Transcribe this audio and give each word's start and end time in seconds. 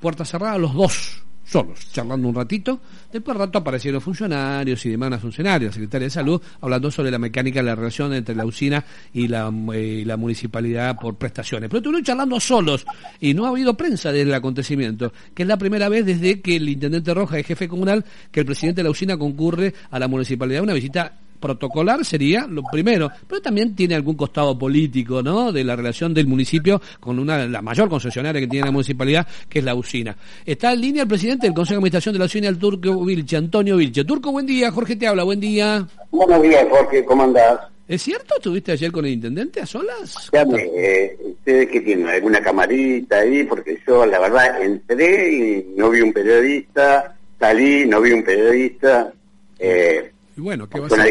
Puerta 0.00 0.24
cerrada, 0.24 0.58
los 0.58 0.74
dos 0.74 1.22
solos, 1.44 1.92
charlando 1.92 2.28
un 2.28 2.34
ratito. 2.34 2.80
Después 3.12 3.36
rato 3.36 3.58
aparecieron 3.58 4.00
funcionarios 4.00 4.84
y 4.86 4.90
demás 4.90 5.20
funcionarios, 5.20 5.74
secretaria 5.74 6.06
de 6.06 6.10
Salud, 6.10 6.40
hablando 6.60 6.90
sobre 6.90 7.10
la 7.10 7.18
mecánica 7.18 7.60
de 7.60 7.66
la 7.66 7.74
relación 7.74 8.14
entre 8.14 8.34
la 8.34 8.44
usina 8.44 8.84
y 9.12 9.28
la, 9.28 9.52
eh, 9.74 10.02
la 10.06 10.16
municipalidad 10.16 10.96
por 10.98 11.16
prestaciones. 11.16 11.68
Pero 11.68 11.78
estuvieron 11.78 12.04
charlando 12.04 12.40
solos 12.40 12.86
y 13.20 13.34
no 13.34 13.46
ha 13.46 13.50
habido 13.50 13.76
prensa 13.76 14.12
del 14.12 14.32
acontecimiento, 14.32 15.12
que 15.34 15.42
es 15.42 15.48
la 15.48 15.58
primera 15.58 15.88
vez 15.88 16.06
desde 16.06 16.40
que 16.40 16.56
el 16.56 16.68
intendente 16.68 17.12
Roja 17.12 17.38
es 17.38 17.46
jefe 17.46 17.68
comunal 17.68 18.04
que 18.30 18.40
el 18.40 18.46
presidente 18.46 18.80
de 18.80 18.84
la 18.84 18.90
usina 18.90 19.16
concurre 19.16 19.74
a 19.90 19.98
la 19.98 20.08
municipalidad. 20.08 20.62
Una 20.62 20.74
visita 20.74 21.21
protocolar 21.42 22.02
sería 22.06 22.46
lo 22.46 22.62
primero, 22.62 23.10
pero 23.28 23.42
también 23.42 23.76
tiene 23.76 23.94
algún 23.94 24.14
costado 24.14 24.58
político, 24.58 25.22
¿no? 25.22 25.52
De 25.52 25.62
la 25.62 25.76
relación 25.76 26.14
del 26.14 26.26
municipio 26.26 26.80
con 27.00 27.18
una 27.18 27.46
la 27.46 27.60
mayor 27.60 27.90
concesionaria 27.90 28.40
que 28.40 28.46
tiene 28.46 28.64
la 28.66 28.72
municipalidad, 28.72 29.26
que 29.50 29.58
es 29.58 29.64
la 29.64 29.74
usina. 29.74 30.16
Está 30.46 30.72
en 30.72 30.80
línea 30.80 31.02
el 31.02 31.08
presidente 31.08 31.46
del 31.46 31.54
Consejo 31.54 31.74
de 31.74 31.78
Administración 31.80 32.14
de 32.14 32.18
la 32.20 32.24
usina, 32.24 32.48
el 32.48 32.58
Turco 32.58 33.04
Vilche, 33.04 33.36
Antonio 33.36 33.76
Vilche. 33.76 34.04
Turco, 34.04 34.32
buen 34.32 34.46
día. 34.46 34.70
Jorge 34.70 34.96
te 34.96 35.06
habla, 35.06 35.24
buen 35.24 35.40
día. 35.40 35.86
Buenos 36.10 36.42
días, 36.42 36.64
Jorge, 36.70 37.04
¿cómo 37.04 37.24
andás? 37.24 37.60
¿Es 37.88 38.02
cierto? 38.02 38.36
¿Estuviste 38.36 38.72
ayer 38.72 38.92
con 38.92 39.04
el 39.04 39.12
intendente 39.12 39.60
a 39.60 39.66
solas? 39.66 40.30
eh, 40.32 41.16
¿ustedes 41.24 41.68
qué 41.68 41.80
tienen? 41.80 42.06
¿Alguna 42.06 42.40
camarita 42.40 43.18
ahí? 43.18 43.44
Porque 43.44 43.78
yo, 43.86 44.06
la 44.06 44.20
verdad, 44.20 44.62
entré 44.62 45.32
y 45.32 45.74
no 45.76 45.90
vi 45.90 46.00
un 46.00 46.12
periodista, 46.12 47.16
salí, 47.38 47.84
no 47.84 48.00
vi 48.00 48.12
un 48.12 48.22
periodista. 48.22 49.12
Eh, 49.58 50.11
y 50.36 50.40
bueno, 50.40 50.68
¿qué 50.68 50.80
va 50.80 50.86
a 50.86 51.08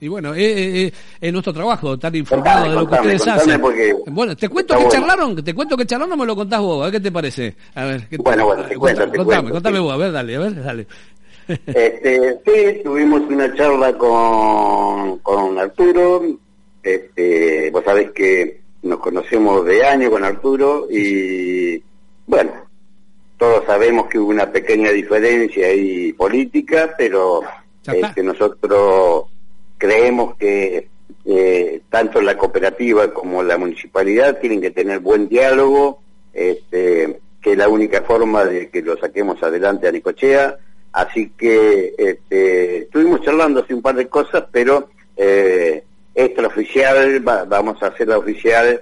Y 0.00 0.08
bueno, 0.08 0.34
eh, 0.34 0.86
eh, 0.86 0.92
es 1.20 1.32
nuestro 1.32 1.52
trabajo 1.52 1.94
estar 1.94 2.14
informado 2.14 2.68
de 2.68 2.74
lo 2.74 2.88
que 2.88 2.94
ustedes 2.94 3.28
hacen. 3.28 3.62
Bueno, 4.06 4.36
te 4.36 4.48
cuento 4.48 4.78
que 4.78 4.88
charlaron, 4.88 5.44
te 5.44 5.54
cuento 5.54 5.76
que 5.76 5.86
charlaron, 5.86 6.10
no 6.10 6.16
me 6.16 6.26
lo 6.26 6.34
contás 6.34 6.60
vos, 6.60 6.80
a 6.80 6.84
ver 6.84 6.92
qué 6.92 7.00
te 7.00 7.12
parece. 7.12 7.54
A 7.74 7.84
ver, 7.84 8.08
¿qué 8.08 8.16
bueno, 8.16 8.46
bueno, 8.46 8.64
te 8.64 8.76
cuento, 8.76 9.10
te 9.10 9.18
contame, 9.18 9.50
contame 9.50 9.78
vos, 9.78 9.92
a 9.92 9.96
ver, 9.96 10.12
dale, 10.12 10.36
a 10.36 10.38
ver, 10.38 10.62
dale. 10.62 10.86
Este, 11.46 12.40
sí, 12.46 12.80
tuvimos 12.82 13.20
una 13.28 13.54
charla 13.54 13.92
con, 13.98 15.18
con 15.18 15.58
Arturo, 15.58 16.22
este, 16.82 17.70
vos 17.70 17.84
sabés 17.84 18.12
que 18.12 18.62
nos 18.82 18.98
conocemos 18.98 19.62
de 19.66 19.84
año 19.84 20.10
con 20.10 20.24
Arturo 20.24 20.86
y 20.90 21.82
bueno, 22.26 22.50
todos 23.36 23.64
sabemos 23.66 24.06
que 24.06 24.18
hubo 24.18 24.30
una 24.30 24.50
pequeña 24.50 24.90
diferencia 24.90 25.66
ahí 25.66 26.14
política, 26.14 26.94
pero 26.96 27.42
que 28.14 28.22
nosotros 28.22 29.24
creemos 29.78 30.36
que 30.36 30.88
eh, 31.26 31.82
tanto 31.90 32.20
la 32.20 32.36
cooperativa 32.36 33.12
como 33.12 33.42
la 33.42 33.58
municipalidad 33.58 34.38
tienen 34.38 34.60
que 34.60 34.70
tener 34.70 35.00
buen 35.00 35.28
diálogo, 35.28 36.00
este, 36.32 37.20
que 37.40 37.52
es 37.52 37.58
la 37.58 37.68
única 37.68 38.02
forma 38.02 38.44
de 38.44 38.68
que 38.70 38.82
lo 38.82 38.96
saquemos 38.96 39.42
adelante 39.42 39.88
a 39.88 39.92
Nicochea. 39.92 40.56
Así 40.92 41.30
que 41.36 41.94
este, 41.98 42.78
estuvimos 42.82 43.22
charlando 43.22 43.62
así 43.62 43.72
un 43.72 43.82
par 43.82 43.96
de 43.96 44.08
cosas, 44.08 44.44
pero 44.50 44.90
eh, 45.16 45.82
extraoficial, 46.14 47.20
vamos 47.20 47.82
a 47.82 47.88
hacerla 47.88 48.18
oficial 48.18 48.80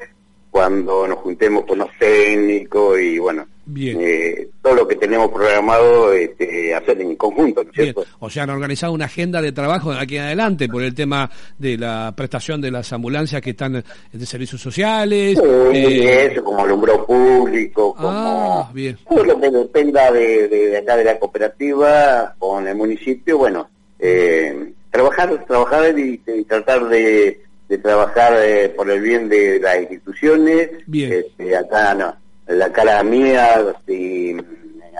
cuando 0.50 1.08
nos 1.08 1.18
juntemos 1.18 1.64
con 1.64 1.78
los 1.78 1.88
técnicos 1.98 3.00
y 3.00 3.18
bueno, 3.18 3.46
eh, 3.76 4.48
todo 4.60 4.74
lo 4.74 4.88
que 4.88 4.96
tenemos 4.96 5.30
programado 5.30 6.12
este, 6.12 6.74
hacer 6.74 7.00
en 7.00 7.14
conjunto, 7.16 7.64
cierto? 7.72 8.04
O 8.18 8.28
sea, 8.28 8.42
han 8.42 8.50
organizado 8.50 8.92
una 8.92 9.04
agenda 9.04 9.40
de 9.40 9.52
trabajo 9.52 9.92
de 9.92 10.00
aquí 10.00 10.16
en 10.16 10.24
adelante 10.24 10.68
por 10.68 10.82
el 10.82 10.94
tema 10.94 11.30
de 11.58 11.78
la 11.78 12.12
prestación 12.16 12.60
de 12.60 12.70
las 12.70 12.92
ambulancias 12.92 13.40
que 13.40 13.50
están 13.50 13.84
de 14.12 14.26
servicios 14.26 14.60
sociales. 14.60 15.38
eh... 15.72 16.28
eso, 16.32 16.42
como 16.42 16.64
alumbrado 16.64 17.06
público, 17.06 17.94
como 17.94 18.08
ah, 18.10 18.70
bien. 18.74 18.98
todo 19.08 19.24
lo 19.24 19.40
que 19.40 19.50
dependa 19.50 20.10
de, 20.10 20.78
acá 20.78 20.96
de 20.96 21.04
la 21.04 21.18
cooperativa 21.18 22.34
con 22.38 22.66
el 22.66 22.74
municipio, 22.74 23.38
bueno, 23.38 23.70
eh, 23.98 24.72
trabajar, 24.90 25.44
trabajar 25.46 25.96
y, 25.96 26.18
tratar 26.48 26.88
de, 26.88 27.40
trabajar 27.80 28.34
eh, 28.42 28.68
por 28.70 28.90
el 28.90 29.00
bien 29.00 29.28
de 29.28 29.60
las 29.60 29.80
instituciones. 29.80 30.70
Bien. 30.86 31.12
Este, 31.12 31.56
acá 31.56 31.94
no 31.94 32.21
la 32.54 32.72
cara 32.72 33.02
mía 33.02 33.74
si 33.86 34.36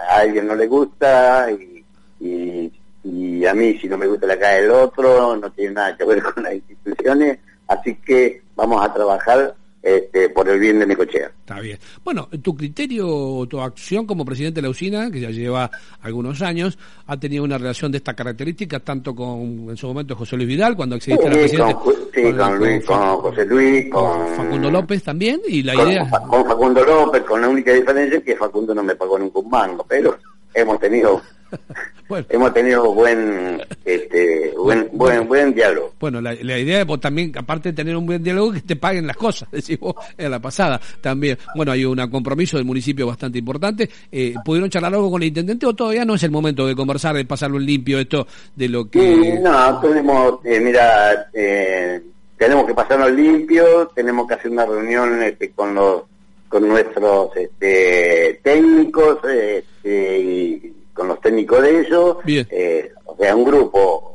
a 0.09 0.17
alguien 0.17 0.47
no 0.47 0.55
le 0.55 0.67
gusta 0.67 1.51
y, 1.51 1.85
y, 2.21 2.73
y, 3.05 3.47
a 3.47 3.55
mí 3.55 3.79
si 3.79 3.89
no 3.89 3.99
me 3.99 4.07
gusta 4.07 4.27
la 4.27 4.39
cara 4.39 4.55
del 4.55 4.71
otro 4.71 5.37
no 5.37 5.51
tiene 5.51 5.75
nada 5.75 5.97
que 5.97 6.05
ver 6.05 6.23
con 6.35 6.43
las 6.43 6.55
instituciones. 6.55 7.39
Así 7.69 7.95
que 7.97 8.43
vamos 8.55 8.85
a 8.85 8.93
trabajar 8.93 9.55
este, 9.83 10.29
por 10.29 10.49
el 10.49 10.61
bien 10.61 10.79
de 10.79 10.87
mi 10.87 10.95
cochea. 10.95 11.27
Está 11.27 11.61
bien. 11.61 11.79
Bueno, 12.05 12.29
tu 12.41 12.57
criterio, 12.57 13.47
tu 13.49 13.61
acción 13.61 14.07
como 14.07 14.25
presidente 14.25 14.61
de 14.61 14.63
la 14.63 14.71
usina, 14.71 15.11
que 15.11 15.21
ya 15.21 15.31
lleva 15.31 15.71
algunos 16.01 16.41
años, 16.41 16.79
ha 17.07 17.19
tenido 17.19 17.43
una 17.43 17.59
relación 17.59 17.91
de 17.91 17.99
esta 17.99 18.15
característica, 18.15 18.79
tanto 18.81 19.15
con, 19.15 19.67
en 19.69 19.77
su 19.77 19.89
momento, 19.89 20.15
José 20.15 20.37
Luis 20.37 20.49
Vidal, 20.49 20.77
cuando 20.77 20.97
accediste 20.97 21.27
a 21.27 21.31
la 21.31 21.37
presidencia. 21.37 21.75
Con, 21.75 21.95
sí, 22.15 22.23
con, 22.33 22.59
Luis, 22.59 22.85
con, 22.85 23.17
José 23.19 23.45
Luis, 23.45 23.91
con, 23.91 24.37
Facundo 24.37 24.71
López 24.71 25.03
también, 25.03 25.41
y 25.49 25.63
la 25.63 25.75
idea... 25.75 26.09
Con 26.29 26.47
Facundo 26.47 26.85
López, 26.85 27.23
con 27.23 27.41
la 27.41 27.49
única 27.49 27.73
diferencia 27.73 28.19
es 28.19 28.25
que 28.25 28.37
Facundo 28.37 28.75
no 28.75 28.85
me 28.85 28.95
pagó 28.95 29.17
un 29.17 29.51
mango, 29.51 29.85
pero 29.89 30.17
hemos 30.55 30.79
tenido 30.79 31.21
Hemos 32.29 32.53
tenido 32.53 32.93
buen, 32.93 33.63
este, 33.85 34.53
buen, 34.57 34.89
buen, 34.93 35.27
buen 35.27 35.55
diálogo. 35.55 35.95
Bueno, 35.99 36.21
la, 36.21 36.35
idea 36.35 36.83
es 36.83 37.01
también, 37.01 37.33
aparte 37.37 37.71
de 37.71 37.75
tener 37.75 37.97
un 37.97 38.05
buen 38.05 38.23
diálogo, 38.23 38.53
que 38.53 38.61
te 38.61 38.77
paguen 38.77 39.07
las 39.07 39.17
cosas, 39.17 39.49
decimos 39.53 39.95
en 40.17 40.31
la 40.31 40.41
pasada 40.41 40.81
también. 41.01 41.39
Bueno, 41.55 41.73
hay 41.73 41.85
un 41.85 41.97
compromiso 42.11 42.57
del 42.57 42.67
municipio 42.67 43.07
bastante 43.07 43.39
importante. 43.39 43.89
Eh, 44.11 44.35
¿Pudieron 44.45 44.69
charlar 44.69 44.95
algo 44.95 45.11
con 45.11 45.23
el 45.23 45.29
intendente 45.29 45.67
o 45.67 45.75
todavía 45.75 46.05
no 46.05 46.15
es 46.15 46.23
el 46.23 46.31
momento 46.31 46.67
de 46.67 46.75
conversar, 46.75 47.17
de 47.17 47.25
pasarlo 47.25 47.59
en 47.59 47.67
limpio 47.67 47.99
esto 47.99 48.27
de 48.55 48.69
lo 48.69 48.91
que... 48.91 49.39
no, 49.41 49.81
tenemos, 49.81 50.41
eh, 50.45 50.61
mira, 50.61 51.29
eh, 51.33 52.03
tenemos 52.37 52.67
que 52.67 52.75
pasarlo 52.75 53.09
limpio, 53.09 53.91
tenemos 53.95 54.27
que 54.27 54.35
hacer 54.35 54.51
una 54.51 54.67
reunión 54.67 55.23
este, 55.23 55.51
con 55.51 55.75
los 55.75 56.03
con 56.49 56.69
nuestros 56.69 57.35
este, 57.35 58.39
técnicos 58.43 59.21
este, 59.25 60.19
y 60.19 60.82
con 60.93 61.09
los 61.09 61.21
técnicos 61.21 61.63
de 61.63 61.81
ellos, 61.81 62.17
eh, 62.27 62.93
o 63.05 63.17
sea, 63.17 63.35
un 63.37 63.45
grupo. 63.45 64.12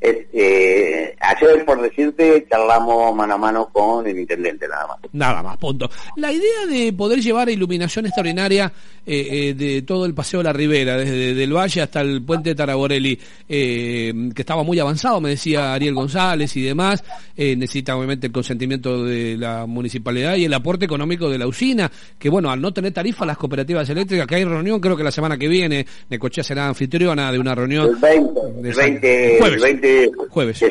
Eh, 0.00 1.16
ayer, 1.18 1.64
por 1.64 1.82
decirte, 1.82 2.46
charlamos 2.48 3.14
mano 3.16 3.34
a 3.34 3.38
mano 3.38 3.68
con 3.72 4.06
el 4.06 4.18
intendente, 4.18 4.68
nada 4.68 4.86
más. 4.86 4.98
Nada 5.12 5.42
más, 5.42 5.56
punto. 5.56 5.90
La 6.16 6.32
idea 6.32 6.66
de 6.68 6.92
poder 6.92 7.20
llevar 7.20 7.48
iluminación 7.48 8.06
extraordinaria 8.06 8.72
eh, 9.04 9.26
eh, 9.30 9.54
de 9.54 9.82
todo 9.82 10.06
el 10.06 10.14
Paseo 10.14 10.38
de 10.38 10.44
la 10.44 10.52
Ribera, 10.52 10.96
desde 10.96 11.42
el 11.42 11.52
Valle 11.52 11.82
hasta 11.82 12.00
el 12.00 12.22
Puente 12.22 12.50
de 12.50 12.54
Taraborelli, 12.54 13.18
que 13.48 14.32
estaba 14.36 14.62
muy 14.62 14.78
avanzado, 14.78 15.20
me 15.20 15.30
decía 15.30 15.74
Ariel 15.74 15.94
González 15.94 16.56
y 16.56 16.62
demás, 16.62 17.02
necesita 17.36 17.96
obviamente 17.96 18.28
el 18.28 18.32
consentimiento 18.32 19.04
de 19.04 19.36
la 19.36 19.66
municipalidad 19.66 20.36
y 20.36 20.44
el 20.44 20.54
aporte 20.54 20.84
económico 20.84 21.28
de 21.28 21.38
la 21.38 21.46
usina, 21.46 21.90
que 22.18 22.28
bueno, 22.28 22.50
al 22.50 22.60
no 22.60 22.72
tener 22.72 22.92
tarifa 22.92 23.26
las 23.26 23.36
cooperativas 23.36 23.88
eléctricas, 23.88 24.26
que 24.26 24.36
hay 24.36 24.44
reunión, 24.44 24.80
creo 24.80 24.96
que 24.96 25.02
la 25.02 25.10
semana 25.10 25.36
que 25.36 25.48
viene, 25.48 25.86
Necochea 26.10 26.44
será 26.44 26.68
anfitriona 26.68 27.32
de 27.32 27.38
una 27.38 27.54
reunión. 27.54 27.88
El 27.88 27.96
20, 27.96 28.40
el 28.68 28.74
20, 28.74 29.38
el 29.38 29.60
20 29.60 29.87
jueves. 30.30 30.58
Que 30.58 30.68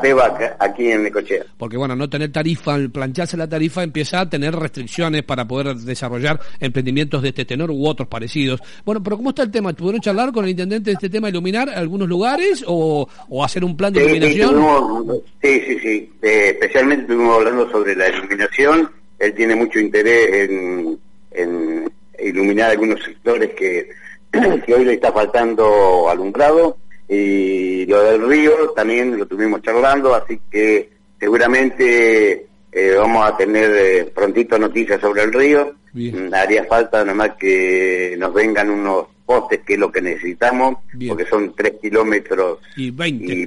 PEBA 0.00 0.56
aquí 0.58 0.90
en 0.90 1.02
Necochea. 1.04 1.44
Porque 1.56 1.76
bueno, 1.76 1.96
no 1.96 2.08
tener 2.08 2.30
tarifa, 2.32 2.74
al 2.74 2.90
plancharse 2.90 3.36
la 3.36 3.48
tarifa 3.48 3.82
empieza 3.82 4.20
a 4.20 4.28
tener 4.28 4.54
restricciones 4.54 5.22
para 5.22 5.46
poder 5.46 5.74
desarrollar 5.76 6.40
emprendimientos 6.60 7.22
de 7.22 7.28
este 7.28 7.44
tenor 7.44 7.70
u 7.70 7.86
otros 7.86 8.08
parecidos. 8.08 8.60
Bueno, 8.84 9.02
pero 9.02 9.16
¿cómo 9.16 9.30
está 9.30 9.42
el 9.42 9.50
tema? 9.50 9.72
¿Pudieron 9.72 10.00
charlar 10.00 10.32
con 10.32 10.44
el 10.44 10.50
intendente 10.50 10.90
de 10.90 10.94
este 10.94 11.10
tema, 11.10 11.28
iluminar 11.28 11.68
algunos 11.70 12.08
lugares 12.08 12.64
o, 12.66 13.08
hacer 13.42 13.64
un 13.64 13.76
plan 13.76 13.92
de 13.92 14.04
iluminación? 14.04 15.22
Sí, 15.42 15.60
sí, 15.66 15.78
sí. 15.80 16.12
Eh, 16.22 16.50
especialmente 16.50 17.02
estuvimos 17.02 17.36
hablando 17.36 17.70
sobre 17.70 17.94
la 17.94 18.08
iluminación. 18.08 18.90
Él 19.18 19.34
tiene 19.34 19.54
mucho 19.56 19.78
interés 19.78 20.48
en, 20.48 20.98
en 21.32 21.90
iluminar 22.22 22.70
algunos 22.70 23.02
sectores 23.02 23.50
que, 23.54 23.88
que 24.66 24.74
hoy 24.74 24.84
le 24.84 24.94
está 24.94 25.12
faltando 25.12 26.08
alumbrado 26.08 26.76
y 27.08 27.86
lo 27.86 28.02
del 28.02 28.28
río 28.28 28.70
también 28.76 29.16
lo 29.16 29.26
tuvimos 29.26 29.62
charlando, 29.62 30.14
así 30.14 30.40
que 30.50 30.90
seguramente 31.18 32.46
eh, 32.70 32.94
vamos 32.98 33.26
a 33.26 33.36
tener 33.36 33.70
eh, 33.74 34.04
prontito 34.14 34.58
noticias 34.58 35.00
sobre 35.00 35.22
el 35.22 35.32
río. 35.32 35.74
Mm, 35.94 36.32
haría 36.34 36.64
falta 36.64 37.00
nada 37.00 37.14
más 37.14 37.30
que 37.36 38.14
nos 38.18 38.32
vengan 38.34 38.68
unos 38.68 39.06
postes, 39.24 39.60
que 39.60 39.74
es 39.74 39.78
lo 39.78 39.90
que 39.90 40.02
necesitamos, 40.02 40.76
porque 41.06 41.24
son 41.26 41.54
tres 41.54 41.74
kilómetros 41.80 42.58
y, 42.76 42.92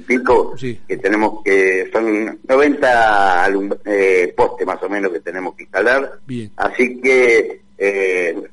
pico, 0.00 0.54
que 0.56 0.96
tenemos 0.96 1.42
que, 1.44 1.88
son 1.92 2.38
90 2.46 3.50
eh, 3.84 4.34
postes 4.36 4.66
más 4.66 4.82
o 4.82 4.88
menos 4.88 5.12
que 5.12 5.20
tenemos 5.20 5.54
que 5.54 5.62
instalar. 5.62 6.18
Así 6.56 7.00
que 7.00 7.62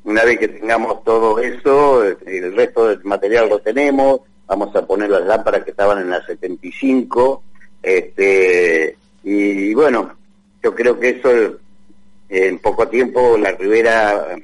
una 0.05 0.23
vez 0.23 0.39
que 0.39 0.47
tengamos 0.47 1.03
todo 1.03 1.39
eso, 1.39 2.03
el 2.03 2.55
resto 2.55 2.87
del 2.87 3.03
material 3.03 3.49
lo 3.49 3.59
tenemos, 3.59 4.21
vamos 4.49 4.75
a 4.75 4.85
poner 4.85 5.09
las 5.09 5.25
lámparas 5.25 5.63
que 5.63 5.71
estaban 5.71 5.99
en 5.99 6.09
la 6.09 6.25
75, 6.25 7.43
este, 7.83 8.97
y 9.23 9.73
bueno, 9.75 10.17
yo 10.61 10.73
creo 10.75 10.99
que 10.99 11.09
eso 11.09 11.29
en 12.27 12.59
poco 12.59 12.87
tiempo 12.87 13.37
la 13.37 13.51
ribera 13.51 14.35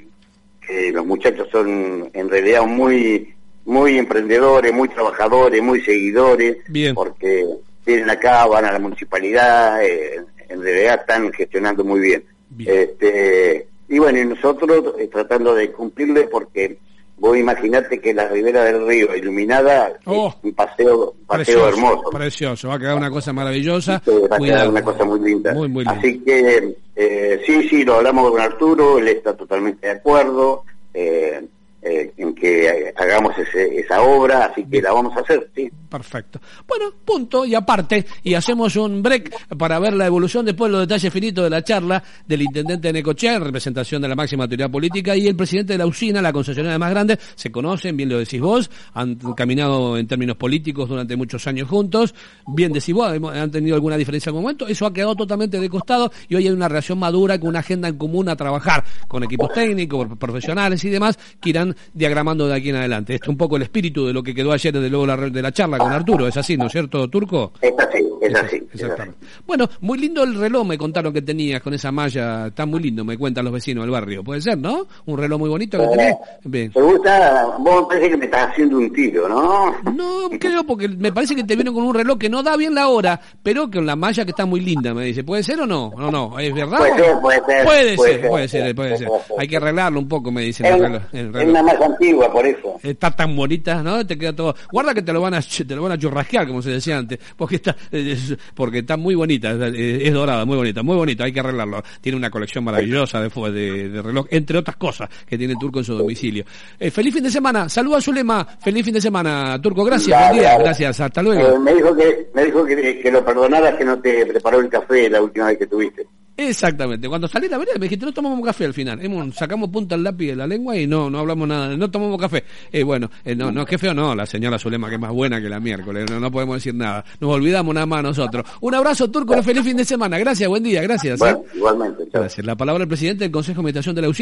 que 0.66 0.92
los 0.92 1.06
muchachos 1.06 1.48
son 1.52 2.10
en 2.14 2.30
realidad 2.30 2.64
muy 2.66 3.36
muy 3.66 3.98
emprendedores, 3.98 4.72
muy 4.72 4.90
trabajadores, 4.90 5.62
muy 5.62 5.82
seguidores, 5.82 6.58
Bien. 6.68 6.94
porque 6.94 7.46
vienen 7.84 8.10
acá, 8.12 8.46
van 8.46 8.66
a 8.66 8.72
la 8.72 8.80
municipalidad, 8.80 9.84
eh, 9.84 10.22
en 10.50 10.62
realidad 10.62 11.00
están 11.02 11.32
gestionando 11.34 11.84
muy 11.84 12.00
bien. 12.00 12.24
Bien. 12.50 12.72
Este, 12.72 13.68
y 13.90 13.98
bueno, 13.98 14.20
y 14.20 14.26
nosotros 14.26 14.94
eh, 15.00 15.08
tratando 15.08 15.56
de 15.56 15.72
cumplirle 15.72 16.28
porque 16.28 16.78
vos 17.18 17.38
imaginate 17.38 18.00
que 18.00 18.14
la 18.14 18.28
ribera 18.28 18.64
del 18.66 18.86
río 18.86 19.16
iluminada 19.16 19.94
Oh. 20.06 20.28
es 20.30 20.36
un 20.44 20.54
paseo, 20.54 21.12
un 21.20 21.26
paseo 21.26 21.46
Precioso, 21.46 21.68
hermoso. 21.70 22.10
precioso, 22.12 22.68
va 22.70 22.76
a 22.76 22.80
quedar 22.80 22.96
una 22.98 23.10
cosa 23.10 23.34
maravillosa. 23.34 24.02
Sí, 24.04 24.12
va 24.30 24.36
a 24.36 24.40
quedar 24.40 24.70
una 24.70 24.84
cosa 24.84 25.06
muy 25.06 25.20
linda. 25.22 25.54
Muy, 25.54 25.68
muy 25.70 25.84
linda. 25.86 26.00
Así 26.00 26.20
que 26.20 26.76
eh, 26.96 27.42
sí, 27.46 27.68
sí, 27.70 27.84
lo 27.84 27.96
hablamos 27.96 28.32
con 28.32 28.42
Arturo, 28.42 28.98
él 29.00 29.08
está 29.08 29.36
totalmente 29.36 29.88
de 29.88 29.94
acuerdo 29.94 30.64
eh, 30.94 31.44
eh, 31.86 32.12
en 32.18 32.34
que 32.34 32.66
eh, 32.68 32.94
hagamos 32.98 33.38
ese- 33.38 33.80
esa 33.80 34.02
obra, 34.02 34.46
así 34.46 34.66
que 34.66 34.82
la 34.82 34.92
vamos 34.92 35.16
a 35.16 35.20
hacer, 35.22 35.50
sí. 35.56 35.70
Perfecto. 35.90 36.42
Bueno, 36.68 36.86
punto 37.06 37.46
y 37.46 37.54
aparte, 37.56 38.06
y 38.24 38.34
hacemos 38.34 38.76
un 38.76 39.02
break 39.04 39.56
para 39.58 39.78
ver 39.80 39.94
la 39.94 40.06
evolución 40.08 40.44
después 40.46 40.72
los 40.72 40.82
detalles 40.82 41.14
finitos 41.14 41.44
de 41.44 41.50
la 41.50 41.64
charla 41.64 42.04
del 42.28 42.42
intendente 42.42 42.88
de 42.90 42.94
Necochea 42.94 43.36
en 43.36 43.44
representación 43.46 44.02
de 44.02 44.08
la 44.10 44.16
máxima 44.16 44.44
autoridad 44.46 44.70
política 44.70 45.16
y 45.16 45.28
el 45.28 45.36
presidente 45.36 45.74
de 45.74 45.78
la 45.78 45.86
usina, 45.86 46.22
la 46.22 46.34
concesionaria 46.34 46.80
más 46.80 46.90
grande, 46.90 47.18
se 47.36 47.52
conocen, 47.52 47.96
bien 47.96 48.10
lo 48.10 48.18
decís 48.18 48.42
vos, 48.42 48.70
han 48.94 49.16
caminado 49.36 49.98
en 49.98 50.08
términos 50.08 50.36
políticos 50.38 50.90
durante 50.90 51.16
muchos 51.16 51.46
años 51.48 51.70
juntos, 51.70 52.14
bien 52.48 52.74
decís 52.74 52.94
vos, 52.96 53.08
han 53.34 53.52
tenido 53.52 53.76
alguna 53.76 53.96
diferencia 53.96 54.30
en 54.30 54.32
algún 54.32 54.42
momento, 54.44 54.68
eso 54.68 54.86
ha 54.88 54.94
quedado 54.94 55.16
totalmente 55.16 55.60
de 55.60 55.70
costado 55.70 56.12
y 56.28 56.36
hoy 56.36 56.48
hay 56.48 56.54
una 56.54 56.68
relación 56.68 56.98
madura 57.00 57.40
con 57.40 57.50
una 57.50 57.60
agenda 57.60 57.88
en 57.88 57.98
común 57.98 58.28
a 58.28 58.36
trabajar 58.36 58.84
con 59.08 59.24
equipos 59.24 59.54
técnicos, 59.54 60.08
profesionales 60.18 60.84
y 60.84 60.90
demás 60.90 61.18
que 61.40 61.52
irán 61.52 61.75
diagramando 61.94 62.48
de 62.48 62.56
aquí 62.56 62.70
en 62.70 62.78
adelante. 62.78 63.16
Este 63.16 63.26
es 63.26 63.30
un 63.30 63.38
poco 63.38 63.58
el 63.58 63.64
espíritu 63.64 64.06
de 64.06 64.14
lo 64.14 64.24
que 64.24 64.34
quedó 64.34 64.52
ayer 64.52 64.74
desde 64.74 64.90
luego 64.90 65.06
la, 65.06 65.18
de 65.18 65.42
la 65.42 65.52
charla 65.52 65.78
con 65.78 65.92
Arturo, 65.92 66.28
es 66.28 66.38
así, 66.38 66.58
¿no 66.58 66.68
es 66.68 66.72
cierto, 66.72 67.08
Turco? 67.10 67.54
Es 67.62 67.74
así, 67.78 68.04
es 68.22 68.36
así. 68.36 68.36
es 68.36 68.36
así. 68.36 68.68
Exactamente. 68.74 69.18
Bueno, 69.46 69.70
muy 69.82 69.98
lindo 69.98 70.24
el 70.24 70.36
reloj, 70.36 70.66
me 70.66 70.78
contaron 70.78 71.14
que 71.14 71.22
tenías 71.22 71.62
con 71.62 71.74
esa 71.74 71.92
malla, 71.92 72.48
está 72.48 72.66
muy 72.66 72.82
lindo, 72.82 73.04
me 73.04 73.18
cuentan 73.18 73.46
los 73.46 73.54
vecinos 73.54 73.84
del 73.84 73.92
barrio. 73.92 74.24
Puede 74.24 74.42
ser, 74.42 74.58
¿no? 74.58 74.88
Un 75.06 75.18
reloj 75.18 75.40
muy 75.40 75.50
bonito 75.50 75.78
que 75.80 75.88
tenés. 75.88 76.16
Bien. 76.44 76.72
¿Te 76.72 76.82
gusta? 76.82 77.56
Vos 77.60 77.82
me 77.82 77.88
parece 77.88 78.10
que 78.10 78.18
me 78.18 78.26
estás 78.26 78.50
haciendo 78.50 78.78
un 78.78 78.92
tiro, 78.94 79.28
¿no? 79.28 79.76
No, 79.94 80.30
creo 80.40 80.64
porque 80.64 80.88
me 80.88 81.12
parece 81.12 81.36
que 81.36 81.44
te 81.44 81.56
vieron 81.56 81.74
con 81.74 81.84
un 81.84 81.94
reloj 81.94 82.18
que 82.18 82.30
no 82.30 82.44
da 82.44 82.58
bien 82.58 82.76
la 82.76 82.88
hora, 82.88 83.20
pero 83.42 83.70
con 83.70 83.86
la 83.86 83.96
malla 83.96 84.24
que 84.24 84.32
está 84.32 84.46
muy 84.46 84.60
linda, 84.60 84.94
me 84.94 85.06
dice. 85.06 85.24
¿Puede 85.24 85.44
ser 85.44 85.60
o 85.60 85.66
no? 85.66 85.92
No, 85.98 86.12
no, 86.12 86.40
¿es 86.40 86.54
verdad? 86.54 86.78
Puede 86.78 86.96
ser, 86.96 87.20
puede 87.20 87.42
ser, 87.46 87.66
Puede 87.66 87.96
puede 87.96 87.98
ser, 87.98 87.98
ser, 87.98 88.28
puede 88.28 88.48
ser, 88.48 88.76
puede 88.76 88.98
ser. 88.98 89.08
Hay 89.38 89.48
que 89.48 89.58
arreglarlo 89.58 90.00
un 90.00 90.08
poco, 90.08 90.32
me 90.32 90.42
dicen. 90.42 90.66
Es, 90.66 90.74
el 91.14 91.34
reloj. 91.34 91.55
Una 91.62 91.74
más 91.74 91.82
antigua, 91.82 92.32
por 92.32 92.46
eso. 92.46 92.80
Está 92.84 93.12
tan 93.12 93.36
bonita, 93.36 93.82
¿no? 93.82 94.06
Te 94.06 94.18
queda 94.18 94.36
todo. 94.36 94.56
Guarda 94.72 94.94
que 94.94 95.02
te 95.02 95.14
lo 95.14 95.22
van 95.22 95.34
a 95.36 95.42
te 95.42 95.76
lo 95.76 95.84
van 95.84 95.92
a 95.94 95.98
churrasquear, 95.98 96.48
como 96.48 96.62
se 96.62 96.72
decía 96.72 96.98
antes, 96.98 97.20
porque 97.36 97.56
está 97.58 97.76
eh, 97.92 98.12
es- 98.14 98.38
porque 98.54 98.80
está 98.80 98.98
muy 98.98 99.16
bonita, 99.16 99.52
es, 99.52 100.14
dorada, 100.14 100.46
muy 100.46 100.58
bonita, 100.58 100.84
muy 100.84 100.96
bonita, 100.96 101.24
hay 101.26 101.32
que 101.34 101.40
arreglarlo. 101.40 101.82
Tiene 102.02 102.18
una 102.18 102.30
colección 102.30 102.64
maravillosa 102.64 103.22
de, 103.22 103.30
de, 103.52 103.90
de 103.90 104.02
reloj, 104.02 104.26
entre 104.30 104.58
otras 104.58 104.76
cosas 104.78 105.10
que 105.28 105.38
tiene 105.38 105.56
Turco 105.60 105.80
en 105.80 105.86
su 105.86 105.96
domicilio. 105.96 106.46
Eh, 106.80 106.92
feliz 106.92 107.14
fin 107.14 107.24
de 107.24 107.30
semana, 107.32 107.68
saluda 107.70 107.98
a 107.98 108.02
Zulema, 108.02 108.46
feliz 108.60 108.84
fin 108.86 108.94
de 108.94 109.02
semana, 109.02 109.60
Turco, 109.62 109.84
gracias, 109.84 110.20
buen 110.30 110.40
día, 110.42 110.58
gracias, 110.58 111.00
hasta 111.00 111.22
Eh, 111.22 111.24
luego. 111.24 111.60
me 111.60 111.74
dijo 111.74 111.96
que 111.96 112.28
me 112.34 112.46
dijo 112.46 112.66
que, 112.66 113.00
que 113.00 113.12
lo 113.12 113.24
perdonaras 113.24 113.76
que 113.76 113.86
no 113.86 114.00
te 114.00 114.26
preparó 114.26 114.60
el 114.60 114.70
café 114.70 115.10
la 115.10 115.22
última 115.22 115.48
vez 115.48 115.58
que 115.58 115.68
tuviste. 115.68 116.06
Exactamente, 116.38 117.08
cuando 117.08 117.28
salí 117.30 117.48
la 117.48 117.58
vereda 117.58 117.76
me 117.80 117.86
dijiste 117.86 118.06
no 118.06 118.12
tomamos 118.14 118.44
café 118.46 118.66
al 118.66 118.74
final, 118.74 119.00
Hemos- 119.02 119.34
sacamos 119.36 119.70
punta 119.70 119.96
al 119.96 120.04
lápiz 120.04 120.28
de 120.28 120.36
la 120.36 120.46
lengua 120.46 120.76
y 120.76 120.86
no 120.86 121.10
no 121.10 121.20
hablamos 121.20 121.48
nada, 121.48 121.78
no 121.78 121.90
tomamos 121.90 122.20
café. 122.20 122.44
Eh, 122.72 122.84
bueno, 122.84 123.10
eh, 123.24 123.36
no, 123.36 123.52
no 123.54 123.62
es 123.62 123.68
que 123.68 123.78
feo, 123.78 123.94
no, 123.94 124.14
la 124.14 124.26
señora 124.26 124.60
Zulema 124.60 124.90
que 124.90 124.96
es 124.96 125.02
más 125.02 125.12
buena 125.14 125.42
que 125.42 125.48
la 125.48 125.60
miércoles, 125.62 126.06
no, 126.12 126.20
no 126.20 126.30
podemos 126.32 126.58
decir 126.58 126.76
nada, 126.76 127.06
nos 127.22 127.32
olvidamos 127.34 127.74
nada 127.74 127.86
más 127.86 128.04
nosotros. 128.04 128.46
Un 128.60 128.76
abrazo 128.76 129.10
turco, 129.10 129.34
un 129.34 129.44
feliz 129.44 129.64
fin 129.64 129.78
de 129.78 129.86
semana, 129.86 130.18
gracias, 130.20 130.50
buen 130.50 130.62
día, 130.64 130.82
gracias. 130.82 131.14
¿eh? 131.22 131.24
Bueno, 131.24 131.44
igualmente. 131.56 132.04
chao. 132.12 132.22
Gracias. 132.22 132.46
La 132.46 132.56
palabra 132.56 132.80
del 132.80 132.90
presidente 132.90 133.24
del 133.24 133.32
Consejo 133.32 133.56
de 133.56 133.60
Administración 133.62 133.96
de 133.96 134.02
la 134.02 134.10
UCI. 134.10 134.14